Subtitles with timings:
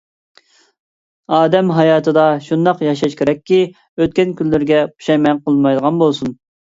[1.39, 3.59] ئادەم ھاياتىدا شۇنداق ياشاش كېرەككى،
[4.05, 6.33] ئۆتكەن كۈنلىرىگە پۇشايمان قىلمايدىغان بولسۇن!